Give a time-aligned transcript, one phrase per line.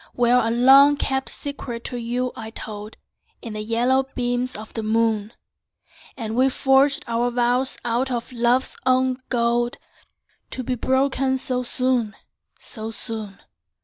[0.15, 2.97] Where a long kept secret to you I told,
[3.43, 5.31] In the yellow beams of the moon,
[6.17, 9.77] And we forged our vows out of love's own gold,
[10.49, 12.15] To be broken so soon,
[12.57, 13.41] so soon!